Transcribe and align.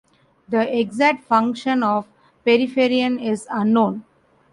The 0.49 0.79
exact 0.79 1.25
function 1.25 1.83
of 1.83 2.07
peripherin 2.43 3.23
is 3.23 3.45
unknown. 3.51 4.03